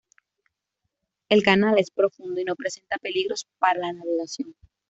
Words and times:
El 1.29 1.43
canal 1.43 1.77
es 1.77 1.91
profundo 1.91 2.41
y 2.41 2.43
no 2.43 2.55
presenta 2.55 2.97
peligros 2.97 3.47
para 3.59 3.81
la 3.81 3.93
navegación. 3.93 4.55